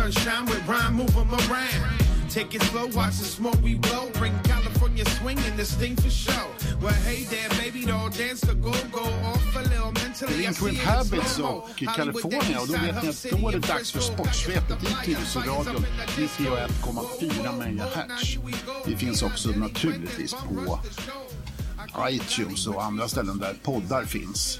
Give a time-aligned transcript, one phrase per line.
[0.00, 2.30] sunshine with rhyme, move 'em around.
[2.30, 4.04] Take it slow, watch the smoke we blow.
[4.20, 6.46] Bring California swing and this thing for show.
[6.82, 10.34] Well, hey there, baby doll, dance the go-go off a little mentally.
[10.34, 14.00] I Delinquent Habits och California och då vet ni att då är det dags för.
[14.00, 15.84] Sportsvepet i Tyresöradion
[16.16, 18.38] 91,4 MHz.
[18.86, 20.78] Vi finns också naturligtvis på
[22.08, 24.58] iTunes och andra ställen där poddar finns.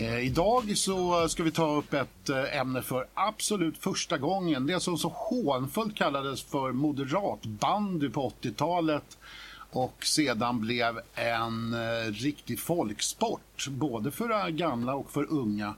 [0.00, 4.66] Eh, idag så ska vi ta upp ett eh, ämne för absolut första gången.
[4.66, 9.18] Det som så hånfullt kallades för moderatbandy på 80-talet
[9.70, 15.74] och sedan blev en eh, riktig folksport, både för eh, gamla och för unga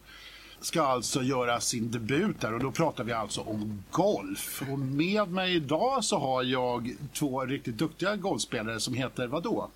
[0.61, 4.63] ska alltså göra sin debut där och då pratar vi alltså om golf.
[4.73, 9.71] Och med mig idag så har jag två riktigt duktiga golfspelare som heter vadå?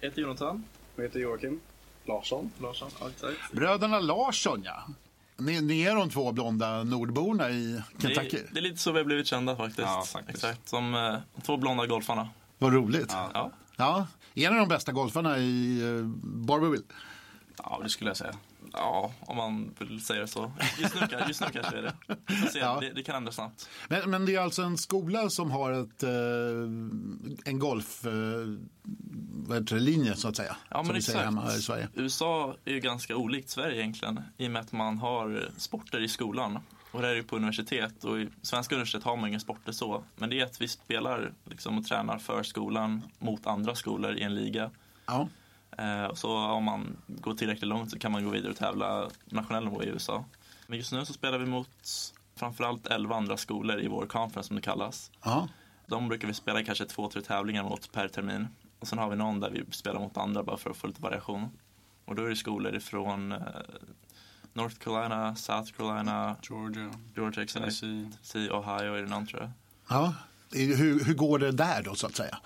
[0.00, 0.64] Jag heter Jonathan
[0.96, 1.60] Jag heter Joakim
[2.08, 2.50] Larsson.
[2.60, 2.88] Larsson.
[3.10, 3.52] Exakt.
[3.52, 4.82] Bröderna Larsson ja.
[5.36, 8.28] Ni, ni är de två blonda nordborna i Kentucky.
[8.30, 9.78] Det, är, det är lite så vi har blivit kända faktiskt.
[9.78, 10.44] Ja, faktiskt.
[10.44, 12.28] Exakt, som eh, de två blonda golfarna.
[12.58, 13.08] Vad roligt.
[13.08, 13.30] Ja.
[13.34, 13.50] Ja.
[13.76, 14.06] Ja.
[14.34, 16.84] Är ni de bästa golfarna i uh, Barberville?
[17.58, 18.34] ja, det skulle jag säga.
[18.72, 20.52] Ja, om man vill säga det så.
[20.78, 21.94] Just nu, just nu kanske är det.
[22.52, 22.80] Se, Ja.
[22.80, 22.92] det.
[22.92, 23.68] Det kan ändras snabbt.
[23.88, 26.10] Men, men det är alltså en skola som har ett, eh,
[27.44, 28.12] en golf, eh,
[30.14, 30.56] så att säga.
[30.68, 31.18] Ja, men exakt.
[31.18, 31.88] hemma här i Sverige.
[31.94, 34.20] USA är ju ganska olikt Sverige egentligen.
[34.36, 36.58] I och med att man har sporter i skolan.
[36.90, 38.04] Och det här är ju på universitet.
[38.04, 40.04] Och i svenska universitet har man inga sporter så.
[40.16, 44.22] Men det är att vi spelar liksom, och tränar för skolan mot andra skolor i
[44.22, 44.70] en liga.
[45.06, 45.28] Ja.
[45.78, 49.64] Eh, så om man går tillräckligt långt så kan man gå vidare och tävla nationell
[49.64, 50.24] nivå i USA.
[50.66, 51.68] Men just nu så spelar vi mot
[52.36, 55.10] framförallt 11 andra skolor i vår conference som det kallas.
[55.24, 55.48] Ja.
[55.86, 58.48] De brukar vi spela kanske två, tre tävlingar mot per termin.
[58.78, 61.02] Och sen har vi någon där vi spelar mot andra bara för att få lite
[61.02, 61.48] variation.
[62.04, 63.38] Och då är det skolor ifrån eh,
[64.52, 66.90] North Carolina, South Carolina, Georgia.
[67.16, 67.46] Georgia.
[67.46, 68.10] Tennessee.
[68.10, 69.50] Tennessee, Ohio är det någon tror jag.
[69.88, 70.14] ja.
[70.52, 72.38] Hur, hur går det där då så att säga?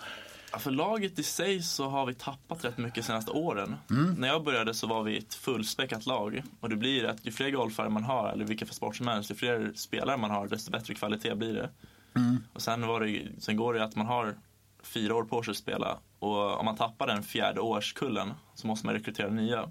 [0.59, 3.77] För laget i sig så har vi tappat rätt mycket de senaste åren.
[3.91, 4.15] Mm.
[4.15, 6.43] När jag började så var vi ett fullspäckat lag.
[6.61, 9.31] Och det blir att ju fler golfare man har, eller vilka för sport som helst,
[9.31, 11.71] ju fler spelare man har, desto bättre kvalitet blir det.
[12.17, 12.45] Mm.
[12.53, 14.35] Och sen, var det, sen går det att man har
[14.83, 15.99] fyra år på sig att spela.
[16.19, 19.71] Och om man tappar den fjärde årskullen så måste man rekrytera nya.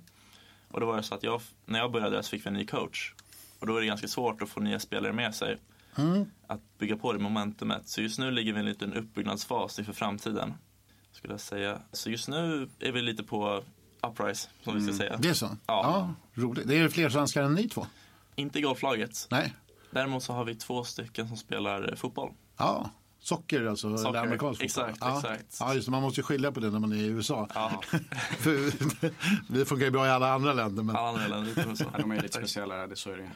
[0.67, 2.65] Och då var det så att jag, när jag började så fick vi en ny
[2.65, 3.13] coach.
[3.59, 5.57] Och då är det ganska svårt att få nya spelare med sig.
[6.47, 7.87] Att bygga på det momentumet.
[7.87, 10.53] Så just nu ligger vi i en liten uppbyggnadsfas inför framtiden.
[11.11, 11.81] Skulle jag säga.
[11.91, 13.63] Så just nu är vi lite på
[14.01, 15.17] uprise, som vi ska säga.
[15.17, 15.57] Det är så?
[15.65, 16.13] Ja.
[16.33, 16.67] roligt.
[16.67, 17.85] Det är fler svenskar än ni två?
[18.35, 19.27] Inte i golflaget.
[19.31, 19.53] Nej?
[19.91, 22.33] Däremot så har vi två stycken som spelar fotboll.
[22.57, 22.89] Ja.
[23.21, 24.89] Socker alltså, Socker, eller amerikansk fotboll.
[24.89, 25.17] exakt, ja.
[25.17, 25.57] exakt.
[25.59, 25.91] Ja, just det.
[25.91, 27.47] Man måste ju skilja på det när man är i USA.
[27.53, 27.81] Ja,
[28.37, 28.71] För,
[29.53, 30.83] det funkar ju bra i alla andra länder.
[30.83, 31.85] Men, alla andra länder lite så.
[31.93, 33.29] Ja, de är lite speciella, det så är det.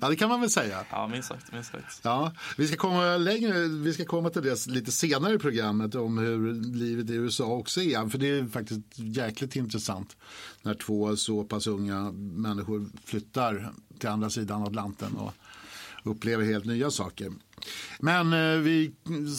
[0.00, 0.84] ja, det kan man väl säga.
[0.90, 2.00] Ja, minst sagt, minst sagt.
[2.02, 6.18] Ja, vi ska komma längre, vi ska komma till det lite senare i programmet om
[6.18, 8.08] hur livet i USA också är.
[8.08, 10.16] För det är faktiskt jäkligt intressant
[10.62, 15.32] när två så pass unga människor flyttar till andra sidan Atlanten och
[16.04, 17.32] upplever helt nya saker.
[17.98, 18.94] Men eh, vi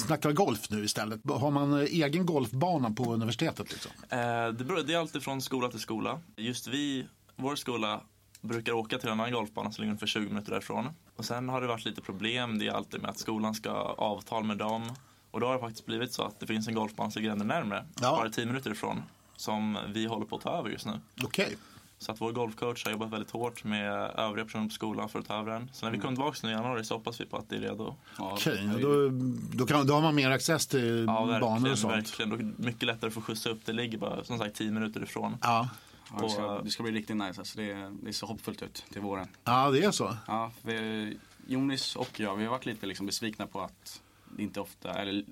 [0.06, 1.22] snackar golf nu istället.
[1.30, 3.72] Har man eh, egen golfbana på universitetet?
[3.72, 3.92] Liksom?
[4.10, 4.18] Eh,
[4.48, 6.20] det, beror, det är alltid från skola till skola.
[6.36, 8.02] Just vi, vår skola,
[8.42, 10.90] brukar åka till en annan golfbana som ligger ungefär 20 minuter därifrån.
[11.16, 12.60] Och sen har det varit lite problem.
[12.60, 14.96] Det är alltid med att skolan ska ha avtal med dem.
[15.32, 17.46] Och då har det faktiskt blivit så att det finns en golfbana som ligger ännu
[17.46, 17.86] närmare.
[18.02, 18.12] Ja.
[18.12, 19.04] Bara 10 minuter ifrån.
[19.36, 21.00] Som vi håller på att ta över just nu.
[21.24, 21.58] Okej.
[22.00, 25.28] Så att vår golfcoach har jobbat väldigt hårt med övriga personer på skolan för att
[25.28, 25.70] ta över den.
[25.74, 27.60] Så när vi kommer tillbaka nu i januari så hoppas vi på att det är
[27.60, 27.96] redo.
[28.18, 29.10] Ja, Okej, det är- då,
[29.58, 31.94] då, kan, då har man mer access till Ja, banor och sånt.
[31.94, 32.32] verkligen.
[32.32, 33.66] Och mycket lättare att få skjutsa upp.
[33.66, 35.38] Det ligger bara som sagt 10 minuter ifrån.
[35.42, 35.70] Ja.
[36.14, 37.42] Ja, det, ska, och- det ska bli riktigt nice.
[37.42, 39.28] Alltså, det, det ser hoppfullt ut till våren.
[39.44, 40.18] ja, det är så.
[40.28, 41.18] Ja, vi,
[41.48, 44.02] Jonis och jag, vi har varit lite liksom besvikna på att
[44.38, 45.24] det inte ofta, eller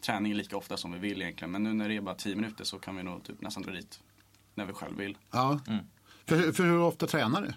[0.00, 1.50] träning är lika ofta som vi vill egentligen.
[1.52, 3.72] Men nu när det är bara 10 minuter så kan vi nog typ nästan dra
[3.72, 4.00] dit
[4.54, 5.16] när vi själv vill.
[5.30, 5.60] Ja.
[5.68, 5.84] Mm.
[6.28, 7.52] För, för hur ofta tränar du?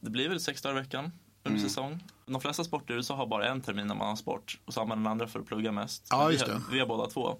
[0.00, 1.04] Det blir väl sex dagar i veckan
[1.44, 1.68] under Mm.
[1.68, 2.04] säsong.
[2.26, 4.80] De flesta sporter i USA har bara en termin när man har sport och så
[4.80, 6.06] har man den andra för att plugga mest.
[6.10, 7.36] Ja, vi, har, vi har båda två.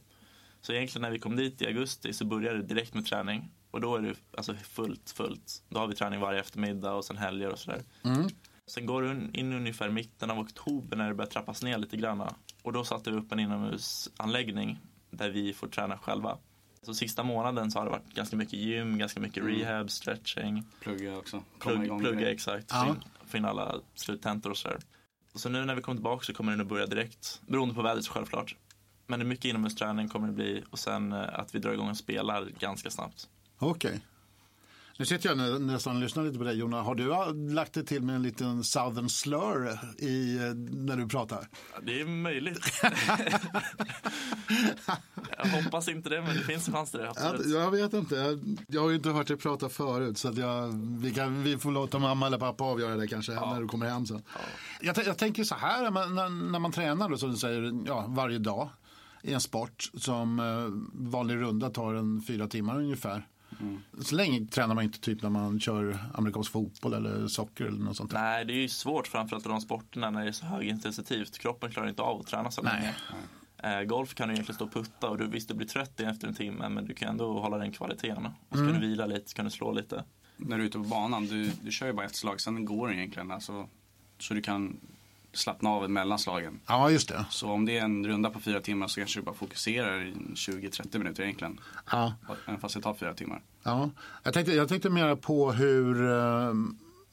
[0.61, 3.51] Så egentligen när vi kom dit i augusti så började det direkt med träning.
[3.71, 5.63] Och då är det alltså fullt, fullt.
[5.69, 7.83] Då har vi träning varje eftermiddag och sen helger och sådär.
[8.05, 8.29] Mm.
[8.67, 12.23] Sen går det in ungefär mitten av oktober när det börjar trappas ner lite grann.
[12.63, 14.79] Och då satte vi upp en inomhusanläggning
[15.11, 16.39] där vi får träna själva.
[16.83, 20.67] Så sista månaden så har det varit ganska mycket gym, ganska mycket rehab, stretching.
[20.81, 21.43] Plugga också.
[21.59, 22.97] Plugg, igång plugga exakt, Ja.
[23.27, 24.79] få, in, alla sluttentor och sådär.
[25.35, 27.41] Så nu när vi kommer tillbaka så kommer det nog börja direkt.
[27.47, 28.57] Beroende på vädret självklart.
[29.07, 31.91] Men det är mycket inomhusträning kommer det bli och sen eh, att vi drar igång
[31.91, 33.29] och spelar ganska snabbt.
[33.59, 34.01] Okej.
[35.03, 36.83] Nu sitter jag nä- nästan och lyssnar lite på dig Jonna.
[36.83, 41.09] Har du äh, lagt det till med en liten southern slur i, äh, när du
[41.09, 41.49] pratar?
[41.75, 42.61] Ja, det är möjligt.
[45.39, 47.05] jag hoppas inte det, men det finns en chans till det.
[47.07, 47.47] Ja, Absolut.
[47.55, 48.15] jag vet inte.
[48.15, 50.19] Jag, jag har ju inte hört dig prata förut.
[50.19, 53.61] Så att jag, vi, kan, vi får låta mamma eller pappa avgöra det kanske när
[53.61, 54.23] du kommer hem sen.
[54.81, 58.05] Jag, tän- jag tänker så här, när, när man tränar då, som du säger, ja,
[58.09, 58.69] varje dag
[59.23, 63.27] i en sport som eh, vanlig runda tar en fyra timmar ungefär.
[64.03, 67.97] Så länge tränar man inte typ när man kör amerikansk fotboll eller socker eller något
[67.97, 68.19] sånt där.
[68.19, 71.39] Nej, det är ju svårt framförallt i de sporterna när det är så högintensivt.
[71.39, 72.73] Kroppen klarar inte av att träna så Nej.
[72.81, 72.95] länge.
[73.63, 76.29] Eh, golf kan du egentligen stå och putta och du, visst du blir trött efter
[76.29, 78.27] en timme men du kan ändå hålla den kvaliteten.
[78.27, 80.05] Och så kan du vila lite, så kan du slå lite.
[80.37, 82.89] När du är ute på banan, du, du kör ju bara ett slag, sen går
[82.89, 83.31] det egentligen.
[83.31, 83.69] Alltså,
[84.19, 84.81] så du kan
[85.33, 86.61] slappna av mellan slagen.
[86.67, 87.25] Ja, just det.
[87.31, 90.15] Så om det är en runda på fyra timmar så kanske du bara fokuserar i
[90.35, 91.61] 20-30 minuter egentligen.
[91.91, 92.15] Ja.
[92.47, 93.43] Även fast det tar fyra timmar.
[93.63, 93.91] Ja,
[94.23, 96.53] jag tänkte, jag tänkte mer på hur eh,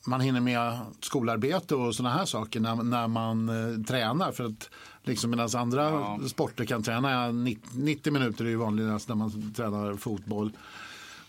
[0.08, 4.32] man hinner med skolarbete och sådana här saker när, när man eh, tränar.
[4.32, 4.70] För att
[5.04, 6.20] liksom medan andra Ja.
[6.30, 10.52] sporter kan träna 90, 90 minuter är ju vanligast när man tränar fotboll.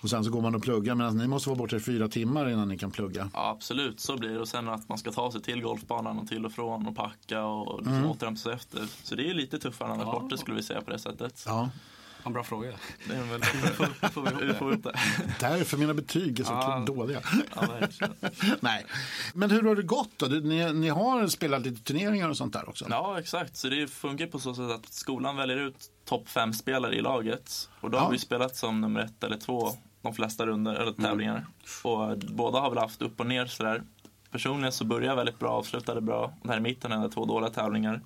[0.02, 2.48] Och sen så går man och pluggar medan ni måste vara borta i fyra timmar
[2.48, 3.30] innan ni kan plugga.
[3.34, 4.40] Ja, absolut, så blir det.
[4.40, 7.44] Och sen att man ska ta sig till golfbanan och till och från och packa
[7.44, 8.10] och liksom Mm.
[8.10, 8.86] återhämta sig efter.
[9.02, 10.12] Så det är lite tuffare än andra Ja.
[10.18, 11.44] sporter skulle vi säga på det sättet.
[11.46, 11.70] Ja,
[12.24, 12.72] En bra fråga.
[13.08, 14.92] Det är väl, får, får, vi, får det.
[15.40, 16.84] därför mina betyg är så Ja.
[16.86, 17.20] dåliga.
[17.56, 17.66] Ja.
[18.60, 18.86] Nej.
[19.34, 20.26] Men hur har det gått då?
[20.26, 22.86] Du- Ni, ni har spelat lite turneringar och sånt där också?
[22.90, 23.56] Ja, exakt.
[23.56, 27.68] Så det funkar på så sätt att skolan väljer ut topp fem spelare i laget.
[27.80, 28.02] Och då Ja.
[28.02, 29.70] har vi spelat som nummer ett eller två
[30.02, 31.46] de flesta runder eller tävlingar.
[31.82, 33.82] Och båda har väl haft upp och ner sådär.
[34.30, 36.34] Personligen så började jag väldigt bra, avslutade bra.
[36.42, 38.00] Och här i mitten hade jag två dåliga tävlingar.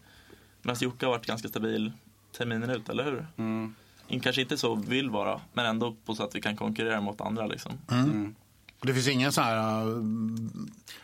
[0.63, 1.93] Medan Jocke har varit ganska stabil
[2.37, 3.27] terminen ut, eller hur?
[3.37, 3.75] Mm.
[4.09, 7.21] In- Kanske inte så vill vara, men ändå på så att vi kan konkurrera mot
[7.21, 7.73] andra liksom.
[8.83, 10.03] Det finns ingen så här uh,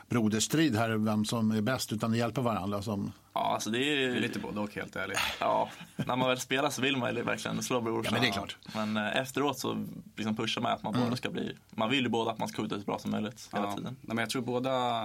[0.08, 3.96] broderstrid här vem som är bäst utan ni hjälper varandra som Ja, alltså det är,
[4.08, 5.18] Det är lite både och helt ärligt.
[5.40, 8.04] Ja, när man väl spelar så vill man ju verkligen slå brorsan.
[8.04, 8.56] Ja, men det är klart.
[8.74, 9.86] Men eh, efteråt så
[10.16, 12.62] liksom pushar man att man båda ska bli, man vill ju båda att man ska
[12.62, 13.76] skjuta så bra som möjligt hela Ja.
[13.76, 13.96] tiden.
[14.00, 15.04] Nej, men jag tror båda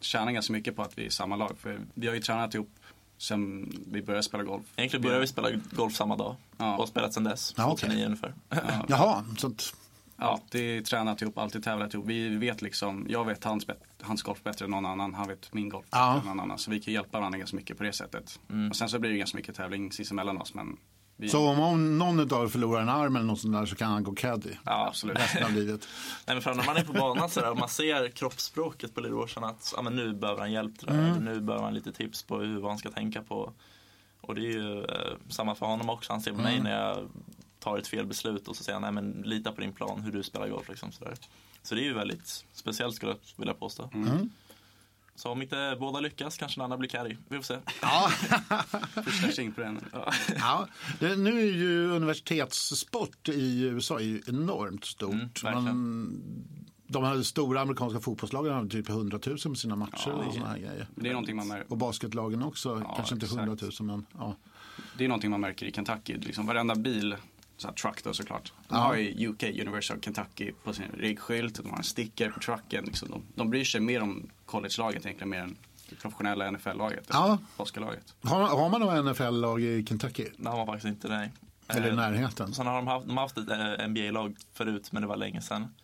[0.00, 1.56] tjänar ganska mycket på att vi är i samma lag.
[1.58, 2.70] För vi har ju tränat ihop
[3.22, 4.64] sen vi började spela golf.
[4.76, 6.72] Egentligen började vi spela golf samma dag Ja.
[6.72, 7.76] och har spelat sedan dess, Ja, okej.
[7.88, 8.34] 2009 ungefär.
[8.88, 9.74] Jaha, så att,
[10.16, 12.06] Alltid tränat ihop, alltid tävlat ihop.
[12.06, 13.66] Vi vet liksom, jag vet hans,
[14.02, 16.14] hans golf bättre än någon annan, han vet min golf Ja.
[16.14, 16.58] bättre än någon annan.
[16.58, 18.40] Så vi kan hjälpa varandra ganska mycket på det sättet.
[18.70, 20.54] Och sen så blir det ganska mycket tävling sinsemellan oss.
[20.54, 20.76] Men
[21.16, 23.90] vi, så om någon av er förlorar en arm eller något sånt där så kan
[23.90, 25.18] han gå caddy Ja, absolut.
[25.18, 25.88] resten av livet.
[26.26, 29.00] Nej, men för när man är på banan så där, och man ser kroppsspråket på
[29.00, 31.92] lillbrorsan att ja, men nu behöver han hjälp till det eller nu behöver han lite
[31.92, 33.52] tips på hur, han ska tänka på.
[34.20, 36.12] Och det är ju eh, samma för honom också.
[36.12, 37.08] Han ser på mig när jag
[37.58, 40.12] tar ett fel beslut och så säger han, nej men lita på din plan, hur
[40.12, 41.14] du spelar golf liksom sådär.
[41.62, 43.90] Så det är ju väldigt speciellt skulle jag vilja påstå.
[45.14, 47.16] Så om inte båda lyckas kanske den andra blir carry.
[47.28, 47.58] Vi får se.
[47.82, 48.10] Ja,
[49.02, 49.80] Första in på den.
[50.38, 50.68] ja.
[51.00, 55.42] Det, nu är ju universitetssport i USA är enormt stort.
[55.42, 55.54] Mm.
[55.64, 56.22] Man,
[56.86, 60.58] de här stora amerikanska fotbollslagen har typ 100 000 på sina matcher och såna här
[60.58, 60.86] grejer.
[60.94, 61.72] Det är någonting man märker.
[61.72, 63.42] Och basketlagen också, kanske inte exakt.
[63.42, 64.36] 100 000 men ja.
[64.98, 66.16] Det är någonting man märker i Kentucky.
[66.18, 67.16] Liksom varenda bil,
[67.62, 68.52] så här truck då såklart.
[68.68, 71.54] De har ju UK, University of Kentucky på sin riggskylt.
[71.62, 72.84] De har en sticker på trucken.
[72.84, 73.10] Liksom.
[73.10, 75.56] De, de bryr sig mer om college-laget egentligen mer än
[75.90, 77.06] det professionella NFL-laget.
[77.12, 77.38] Ja.
[78.22, 80.26] Har, har man några NFL-lag i Kentucky?
[80.36, 81.32] Det har man faktiskt inte, nej.
[81.68, 82.54] Eller i Eh, närheten?
[82.54, 85.40] Sen har de haft, de har haft ett eh, NBA-lag förut, men det var länge
[85.42, 85.74] sedan.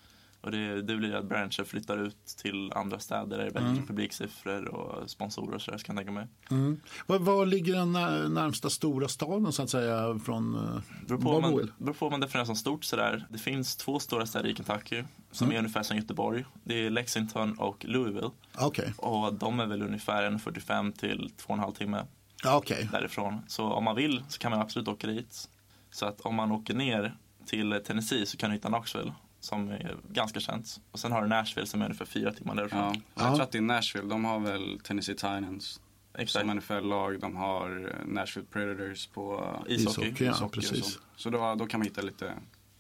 [0.40, 3.72] Och det, det blir att branscher flyttar ut till andra städer där det är Mm.
[3.74, 6.26] bättre publiksiffror och sponsorer och sådär, ska jag tänka mig.
[6.50, 6.80] Mm.
[7.06, 11.40] Var, var ligger den när, närmsta stora staden så att säga från uh, Beror på,
[11.40, 13.26] man, beror på man definierar som stort sådär.
[13.30, 15.54] Det finns två stora städer i Kentucky som Mm.
[15.54, 16.44] är ungefär som Göteborg.
[16.64, 18.30] Det är Lexington och Louisville.
[18.58, 22.04] Okej, Och de är väl ungefär 1,45 till 2,5 timme
[22.46, 22.88] okej.
[22.92, 23.40] därifrån.
[23.48, 25.48] Så om man vill så kan man absolut åka dit.
[25.90, 27.14] Så att om man åker ner
[27.46, 30.80] till Tennessee så kan du hitta Knoxville som är ganska känt.
[30.90, 32.80] Och sen har du Nashville som är ungefär fyra timmar därifrån.
[32.80, 33.00] Ja.
[33.14, 33.22] Ja.
[33.24, 34.08] Jag tror att det är Nashville.
[34.08, 35.80] De har väl Tennessee Titans
[36.18, 36.46] Exakt.
[36.46, 37.20] som NFL-lag.
[37.20, 40.08] De har eh, Nashville Predators på Ishockey.
[40.08, 40.84] Ishockey, ja, ishockey precis.
[40.84, 42.34] Så, så då, då kan man hitta lite,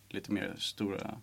[0.08, 1.18] lite mer stora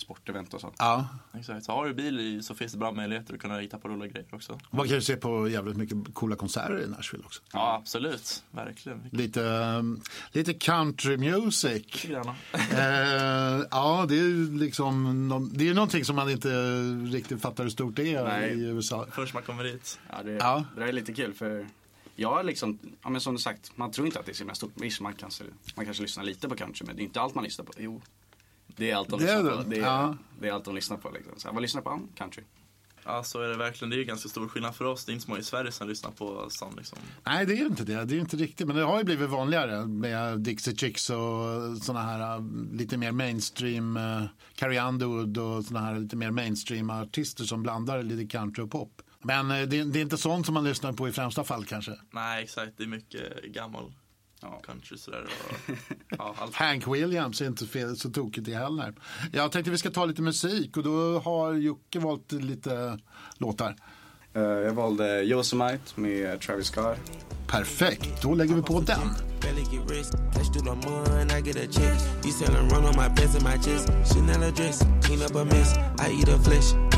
[0.00, 0.72] sportevent och så.
[0.78, 1.08] Ja.
[1.38, 1.64] Exakt.
[1.66, 4.34] Så har du bil så finns det bra möjligheter att kunna hitta på roliga grejer
[4.34, 4.60] också.
[4.70, 7.42] Man kan ju se på jävligt mycket coola konserter i Nashville också.
[7.52, 8.44] Ja, absolut.
[8.50, 9.02] Verkligen.
[9.12, 10.00] Lite, um,
[10.32, 12.04] lite country music.
[12.04, 12.80] Eh,
[13.70, 16.48] ja, det är liksom det är någonting som man inte
[17.12, 18.50] riktigt fattar hur stort det är Nej.
[18.50, 19.06] i USA.
[19.12, 19.98] Först man kommer dit.
[20.10, 20.64] Ja, det, Ja.
[20.74, 21.66] det där är lite kul för
[22.16, 24.38] jag är liksom, ja men som du sagt, man tror inte att det är så
[24.42, 24.72] himla stort.
[24.74, 27.44] Visst, man kanske, man kanske lyssnar lite på country men det är inte allt man
[27.44, 27.72] lyssnar på.
[27.78, 28.00] Jo,
[28.80, 29.64] det är allt de Det är lyssnar det.
[29.64, 29.70] på.
[29.70, 30.16] Det är, Ja.
[30.40, 31.10] det är allt de lyssnar på.
[31.10, 31.32] Liksom.
[31.36, 32.00] Så här, vad lyssnar på?
[32.16, 32.42] Country.
[33.04, 33.90] Ja, så är det verkligen.
[33.90, 35.04] Det är ju ganska stor skillnad för oss.
[35.04, 36.98] Det är inte så många i Sverige som lyssnar på sån liksom.
[37.26, 38.04] Nej, det är ju inte det.
[38.04, 38.66] Det är ju inte riktigt.
[38.66, 43.12] Men det har ju blivit vanligare med Dixie Chicks och såna här äh, lite mer
[43.12, 44.22] mainstream, uh,
[44.54, 49.02] Carrie Underwood och såna här lite mer mainstream artister som blandar lite country och pop.
[49.22, 51.92] Men uh, det, det, är inte sånt som man lyssnar på i främsta fall kanske.
[52.10, 52.72] Nej, exakt.
[52.76, 53.92] Det är mycket gammal
[54.40, 54.60] ja.
[54.66, 55.24] country sådär.
[55.24, 55.74] Och,
[56.18, 58.94] ja, Hank Williams är inte fel, så tokigt det heller.
[59.32, 62.98] Jag tänkte vi ska ta lite musik och då har Jocke valt lite
[63.38, 63.76] låtar.
[64.36, 66.98] Uh, jag valde Yosemite med Travis Scott.
[67.46, 69.08] Perfekt, då lägger vi på den.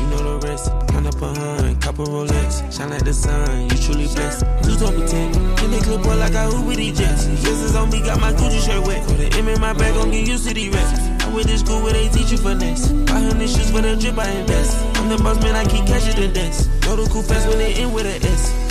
[0.03, 0.09] A.
[0.09, 0.71] You a a you know the rest.
[0.89, 2.71] Count up a hun, couple Rolex.
[2.75, 4.45] Shine like the sun, you truly blessed.
[4.63, 5.33] Two top of ten,
[5.63, 7.25] in the clip boy like I Uber these jets.
[7.27, 9.07] It's on me, got my Gucci shirt wet.
[9.07, 10.99] Put the M in my bag, gon' get used to these reps.
[11.23, 12.87] I went to school where they teach you finesse.
[12.89, 14.77] 500 shoes for the drip, I invest.
[14.97, 16.67] I'm the boss man, I keep catching the dance.
[16.85, 18.62] Know the cool fast when they end with a S.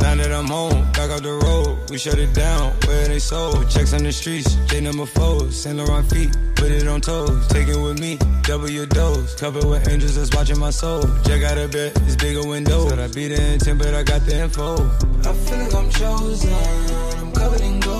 [0.00, 3.68] Now that I'm home, back off the road, we shut it down where they sold.
[3.70, 7.46] Checks on the streets, J number four, Saint Laurent feet, put it on toes.
[7.48, 9.34] Take it with me, double your dose.
[9.34, 11.02] Covered with angels that's watching my soul.
[11.24, 12.88] Check out a bed, it's bigger window.
[12.88, 14.74] Said I be the intent, but I got the info.
[15.28, 16.52] I feel like I'm chosen,
[17.18, 17.99] I'm covered in gold.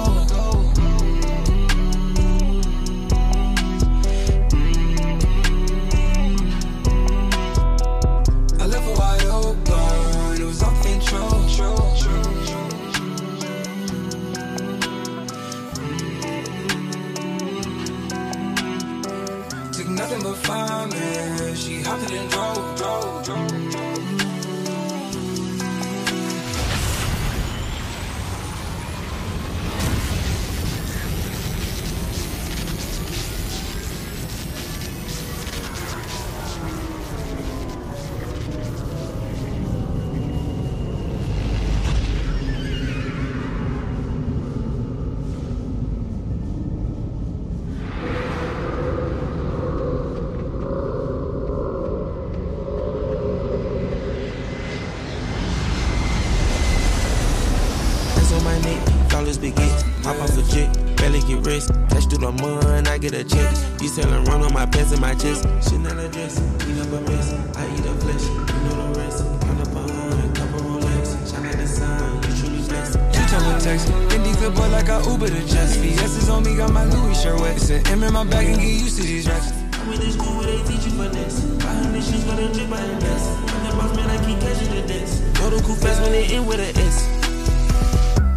[63.11, 63.83] Get a check.
[63.83, 65.43] You selling run on my pants and my chest.
[65.69, 67.33] Chanel address, clean up a mess.
[67.57, 69.25] I eat a flesh, you know the rest.
[69.43, 71.31] Count up a hundred, couple Rolex.
[71.31, 72.99] Shine like the sun, you truly blessed.
[72.99, 75.76] You tell a text, Indy good boy like I Uber to Jess.
[75.76, 77.71] VS on me, got my Louis shirt wet.
[77.71, 79.52] An M in my bag and get used to these racks.
[79.52, 81.40] I went to school where they teach you finesse.
[81.62, 83.26] 500 shoes for the drip, I invest.
[83.50, 85.21] I'm the boss man, I keep catching the dance.
[85.38, 87.09] Go to cool fast when they end with a S.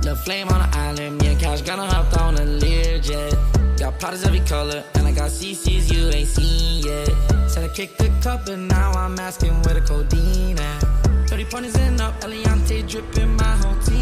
[0.01, 3.52] The flame on the island, me and Cash gonna hop on a Learjet.
[3.77, 7.09] Got powders every color, and I got CCs you ain't seen yet.
[7.49, 10.81] Said I kicked the cup, and now I'm asking where the codeine at.
[11.27, 13.92] 30 pointers and up, Eliante dripping, my whole team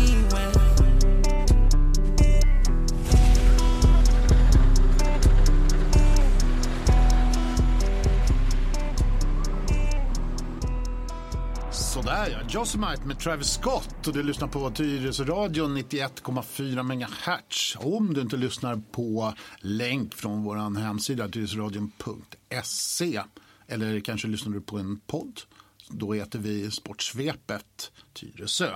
[11.72, 17.75] Sådär ja, Josemite med Travis Scott och du lyssnar på Tyresöradion 91,4 MHz.
[17.80, 23.22] Om du inte lyssnar på länk från vår hemsida tyresöradion.se
[23.68, 25.42] eller kanske lyssnar du på en podd.
[25.90, 28.70] Då heter vi Sportsvepet Tyresö.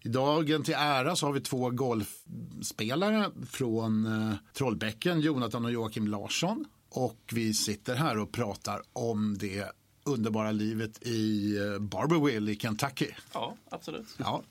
[0.00, 6.06] I dagen till ära så har vi två golfspelare från eh, Trollbäcken, Jonathan och Joakim
[6.06, 6.64] Larsson.
[6.90, 9.72] Och vi sitter här och pratar om det
[10.04, 13.08] underbara livet i eh, Barberville i Kentucky.
[13.32, 14.06] Ja, absolut.
[14.18, 14.42] Ja.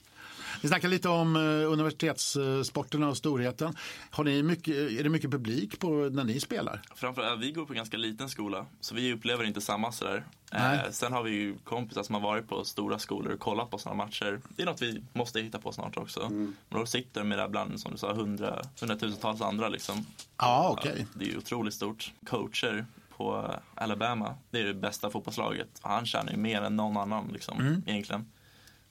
[0.61, 3.75] Vi snackar lite om eh, universitetssporterna och storheten.
[4.09, 6.81] Har ni mycket, är det mycket publik på när ni spelar?
[6.95, 10.23] Framförallt, vi går på en ganska liten skola, så vi upplever inte samma sådär.
[10.51, 13.77] Eh, sen har vi ju kompisar som har varit på stora skolor och kollat på
[13.77, 14.41] sådana matcher.
[14.55, 16.21] Det är något vi måste hitta på snart också.
[16.21, 16.55] Mm.
[16.69, 20.05] Men då sitter med det bland, som du sa, hundra, hundratusentals andra liksom.
[20.35, 20.99] Ah, okay.
[20.99, 22.11] Ja, det är ju otroligt stort.
[22.25, 22.85] Coacher
[23.17, 24.35] på Alabama.
[24.51, 25.79] Det är det bästa fotbollslaget.
[25.81, 27.83] Han tjänar ju mer än någon annan liksom, mm.
[27.85, 28.31] egentligen.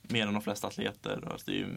[0.02, 1.28] Mer än de flesta atleter.
[1.32, 1.68] Alltså, det är ju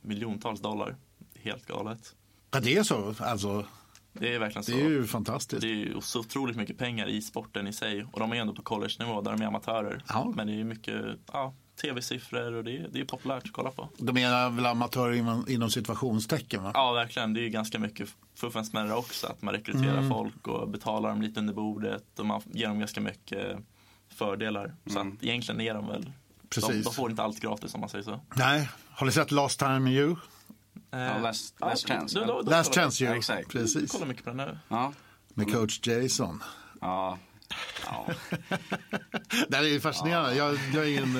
[0.00, 0.96] miljontals dollar.
[1.34, 2.14] Helt galet.
[2.50, 3.14] Ja, det är så?
[3.18, 3.66] Alltså...
[4.12, 4.72] Det är verkligen så.
[4.72, 5.62] Det är ju fantastiskt.
[5.62, 8.04] Det är ju så otroligt mycket pengar i sporten i sig.
[8.12, 10.02] Och de är ändå på college-nivå där de är amatörer.
[10.08, 10.32] Ja.
[10.36, 13.70] Men det är ju mycket ja, tv-siffror och det är, det är populärt att kolla
[13.70, 13.88] på.
[13.98, 16.62] De menar väl amatörer inom, inom situationstecken?
[16.62, 16.70] Va?
[16.74, 17.34] Ja, verkligen.
[17.34, 19.26] Det är ju ganska mycket fuffens med det också.
[19.26, 20.08] Att man rekryterar mm.
[20.08, 23.58] folk och betalar dem lite under bordet och man ger dem ganska mycket
[24.08, 24.64] fördelar.
[24.64, 24.76] Mm.
[24.86, 26.12] Så att egentligen är de väl
[26.50, 26.70] Precis.
[26.70, 28.20] De, de, får inte allt gratis om man säger så.
[28.34, 28.68] Nej.
[28.90, 30.16] Har ni sett Last Time You?
[30.92, 32.18] Eh, ja, last, last ja, Chance.
[32.18, 33.48] Du, du, du, last Chance You, ja, exakt.
[33.48, 33.82] Precis.
[33.82, 34.58] Du kollar mycket på den nu.
[34.68, 34.92] Ja.
[35.34, 36.42] Med coach Jason.
[36.80, 37.18] Ja.
[37.86, 38.06] Ja,
[39.48, 40.34] Det är fascinerande.
[40.34, 41.14] Jag, jag, är ingen,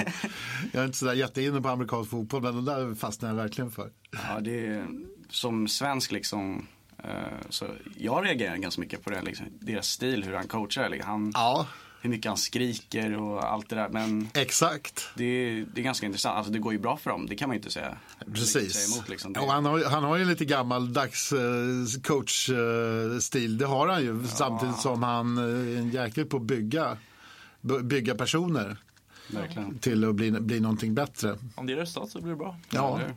[0.73, 3.91] jag är inte sådär jätteinne på amerikansk fotboll men det där fastnar jag verkligen för.
[4.13, 4.87] ja det är,
[5.29, 6.67] som svensk liksom.
[7.05, 7.11] eh,
[7.49, 10.89] Så jag reagerar ganska mycket på det, liksom, deras stil, hur han coachar.
[10.89, 11.11] Liksom.
[11.11, 11.67] Han, Ja,
[12.03, 13.89] Hur mycket han skriker och allt det där.
[13.89, 15.09] Men exakt.
[15.17, 16.37] det är, det är ganska intressant.
[16.37, 17.97] Alltså det går ju bra för dem, det kan man ju inte säga.
[18.33, 18.73] Precis.
[18.75, 19.33] Säga emot, liksom.
[19.33, 24.27] det, Och han, har, han har ju lite gammaldags eh, coachstil, det har han ju.
[24.27, 26.97] Samtidigt som han eh, är en jäkel på att bygga,
[27.83, 28.77] bygga personer
[29.31, 29.79] Verkligen.
[29.79, 31.39] till att bli, bli någonting bättre.
[31.55, 32.57] Om det är resultat så blir det bra.
[32.71, 32.97] Ja.
[32.97, 33.15] Hur?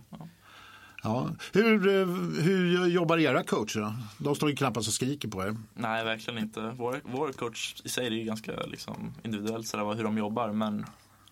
[1.04, 1.30] Ja.
[1.54, 2.08] Hur, eh,
[2.44, 3.94] hur jobbar era coacher då?
[4.18, 5.56] De står ju knappast och skriker på er.
[5.74, 6.62] Nej, verkligen inte.
[6.78, 10.52] Vår, vår coach i sig är ju ganska liksom, individuellt sådär, vad- hur de jobbar.
[10.52, 10.86] Men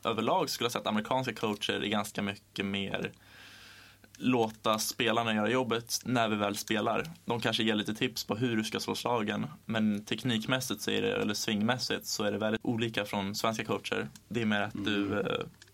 [0.03, 3.11] överlag skulle jag säga att amerikanska coacher är ganska mycket mer
[4.17, 7.05] låta spelarna göra jobbet när vi väl spelar.
[7.25, 9.45] De kanske ger lite tips på hur du ska slå slagen.
[9.65, 14.07] Men teknikmässigt, så det, eller swingmässigt, så är det väldigt olika från svenska coacher.
[14.29, 15.25] Det är mer att du, eh,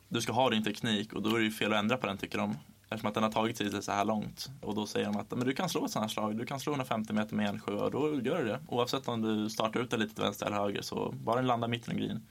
[0.09, 2.17] du ska ha din teknik och då är det ju fel att ändra på den
[2.17, 2.55] tycker de.
[2.89, 4.49] Eftersom att den har tagit sig så här långt.
[4.61, 6.59] Och då säger de att men du kan slå ett sånt här slag, du kan
[6.59, 8.59] slå 150 meter med en sjua och då gör du det.
[8.67, 11.67] Oavsett om du startar ut det lite till vänster eller höger så bara den landar
[11.67, 12.27] mitt i en green.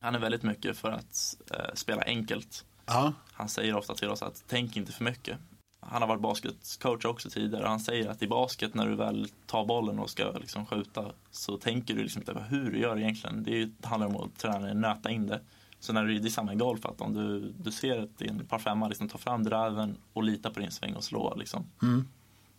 [0.00, 2.64] Han är väldigt mycket för att eh, spela enkelt.
[2.86, 5.38] Ja, Han säger ofta till oss att tänk inte för mycket.
[5.80, 7.66] Han har varit basketcoach också tidigare.
[7.66, 11.58] Han säger att i basket när du väl tar bollen och ska liksom skjuta så
[11.58, 13.42] tänker du liksom inte på hur du gör egentligen.
[13.42, 15.40] Det, handlar om att träna, nöta in det.
[15.82, 18.24] Så när du, det är samma i golf, att om du, du ser att det
[18.24, 21.34] är en par femma, liksom, ta fram driven och lita på din sväng och slå.
[21.36, 21.64] Liksom.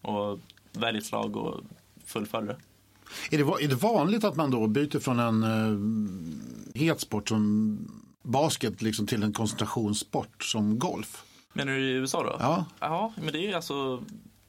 [0.02, 0.40] Och
[0.72, 1.62] välj ett slag och
[2.06, 2.58] fullfölj det.
[3.32, 5.80] Är det, är det vanligt att man då byter från en uh,
[6.76, 7.78] het sport som
[8.22, 11.24] basket liksom till en koncentrationssport som golf?
[11.54, 12.38] Menar du i USA då?
[12.40, 12.66] Ja.
[12.80, 14.04] Ja, men det är alltså,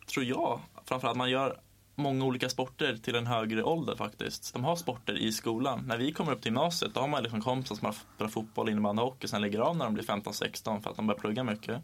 [0.06, 1.60] tror jag, framförallt man gör
[1.94, 4.52] många olika sporter till en högre ålder faktiskt.
[4.52, 5.84] De har sporter i skolan.
[5.86, 8.68] När vi kommer upp till gymnasiet då har man liksom kompisar som har spelat fotboll,
[8.68, 11.44] innebandy och hockey sen lägger av när de blir 15-16 för att de börjar plugga
[11.44, 11.82] mycket.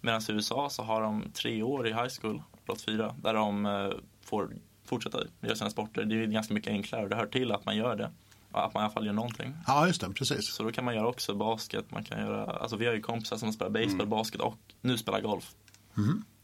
[0.00, 3.66] Medan i USA så har de tre år i high school, låt fyra, där de
[3.66, 3.90] eh,
[4.24, 4.50] får
[4.84, 6.04] fortsätta göra sina sporter.
[6.04, 8.10] Det är ganska mycket enklare och det hör till att man gör det.
[8.54, 9.54] Att man i alla fall gör någonting.
[9.66, 10.52] Ja, just det, precis.
[10.54, 13.36] Så då kan man göra också basket, man kan göra, alltså vi har ju kompisar
[13.36, 15.54] som spelar baseball, basket och nu spelar golf.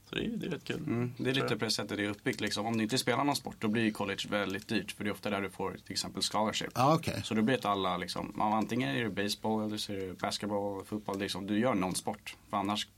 [0.08, 0.76] Så det är, det är rätt kul.
[0.76, 2.40] Mm, det är lite på det sättet det är uppbyggt.
[2.40, 2.66] Liksom.
[2.66, 4.92] Om du inte spelar någon sport då blir college väldigt dyrt.
[4.92, 6.70] För det är ofta där du får till exempel scholarship.
[6.74, 7.20] Ja, okej.
[7.24, 10.84] Så då blir det alla liksom, antingen är det baseball eller så är det basketball,
[10.84, 11.18] fotboll.
[11.18, 12.36] Liksom, du gör någon sport.
[12.50, 12.88] För annars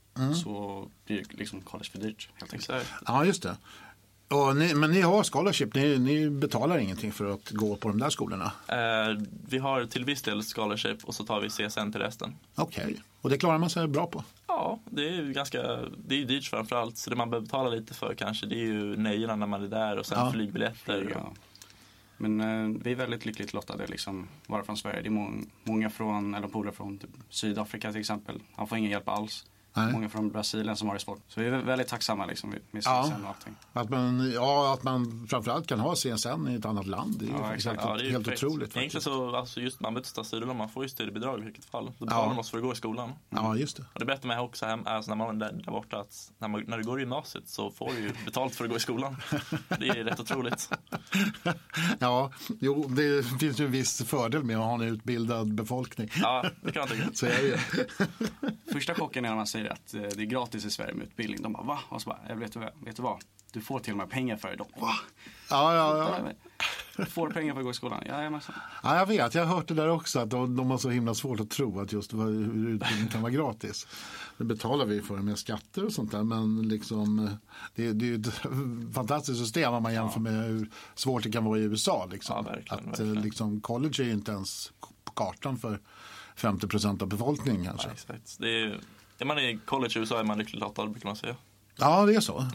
[0.43, 2.29] så blir liksom college för dyrt.
[2.33, 2.87] Helt enkelt.
[3.05, 3.57] Ja, just det.
[4.31, 7.99] Och ni, men ni har scholarship, ni, ni betalar ingenting för att gå på de
[7.99, 8.51] där skolorna?
[8.67, 12.35] Eh, vi har till viss del scholarship och så tar vi CSN till resten.
[12.55, 14.23] Okej, och det klarar man sig bra på?
[14.61, 15.61] Ja, det är ju ganska,
[16.05, 16.97] det är ju dyrt framförallt.
[16.97, 19.67] Så det man behöver betala lite för kanske det är ju nöjena när man är
[19.67, 20.31] där och sen Ja.
[20.31, 21.07] flygbiljetter.
[21.13, 21.31] Ja.
[22.17, 25.01] Men eh, vi är väldigt lyckligt lottade liksom, vara från Sverige.
[25.01, 28.39] Det är må- många från, eller polare från typ, Sydafrika till exempel.
[28.55, 29.45] Han får ingen hjälp alls.
[29.73, 29.93] Nej.
[29.93, 31.19] Många från Brasilien som har det svårt.
[31.27, 33.03] Så vi är väldigt tacksamma liksom, med med Ja.
[33.03, 33.55] CSN och allting.
[33.73, 37.15] Att man, ja, att man framförallt kan ha CSN i ett annat land.
[37.19, 37.81] Det är Ja, exakt.
[37.81, 38.61] helt, Ja, det är helt otroligt.
[38.77, 39.03] Egentligen Faktiskt.
[39.03, 41.85] så, alltså just man behöver inte ta studielån, man får ju studiebidrag i vilket fall.
[41.99, 42.33] Då betalar Ja.
[42.33, 43.11] man för att gå i skolan.
[43.29, 43.83] Ja, just det.
[43.93, 46.47] Och det berättar man också hem, alltså när man är där, där borta att när,
[46.47, 48.79] man, när du går i gymnasiet så får du ju betalt för att gå i
[48.79, 49.15] skolan.
[49.79, 50.69] Det är rätt otroligt.
[51.99, 56.09] Ja, jo, det finns ju en viss fördel med att ha en utbildad befolkning.
[56.21, 57.09] Ja, det kan man tycka.
[57.13, 57.57] Så är det ju.
[58.73, 61.41] Första chocken är när man säger att eh, det är gratis i Sverige med utbildning.
[61.41, 61.79] De bara va?
[61.89, 63.23] Och så bara, jag vet, vet du vad?
[63.51, 64.55] Du får till och med pengar för det.
[64.55, 64.93] De, va?
[65.49, 66.31] Ja, ja, ja.
[66.97, 68.03] Du får pengar för att gå i skolan?
[68.05, 68.55] Jajamensan.
[68.83, 69.35] ja, jag vet.
[69.35, 70.19] Jag har hört det där också.
[70.19, 73.31] Att de, de har så himla svårt att tro att just hur utbildning kan vara
[73.31, 73.87] gratis.
[74.37, 76.23] Det betalar vi för med skatter och sånt där.
[76.23, 77.37] Men liksom,
[77.75, 78.41] det, det är ju ett
[78.93, 82.07] fantastiskt system om man jämför med hur svårt det kan vara i USA.
[82.11, 82.45] Liksom.
[82.45, 83.23] Ja, verkligen, att eh, verkligen.
[83.23, 84.71] Liksom, college är ju inte ens
[85.05, 85.79] på kartan för
[86.35, 87.87] 50 procent av befolkningen kanske.
[87.87, 88.39] Ja, exakt.
[88.39, 88.79] Det är,
[89.21, 91.35] är man i college i USA är man lyckligt lottad brukar man säga.
[91.77, 92.45] Ja, det är så.